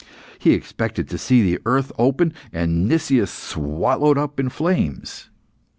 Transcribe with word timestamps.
He 0.39 0.53
expected 0.53 1.07
to 1.09 1.19
see 1.19 1.43
the 1.43 1.61
earth 1.63 1.91
open, 1.99 2.33
and 2.51 2.89
Nicias 2.89 3.29
swallowed 3.31 4.17
up 4.17 4.39
in 4.39 4.49
flames. 4.49 5.29